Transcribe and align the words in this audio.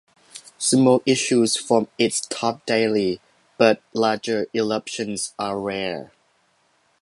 Smoke 0.57 1.03
issues 1.05 1.55
from 1.55 1.87
its 1.99 2.21
top 2.21 2.65
daily, 2.65 3.21
but 3.59 3.83
larger 3.93 4.47
eruptions 4.51 5.35
are 5.37 5.59
rare. 5.59 6.11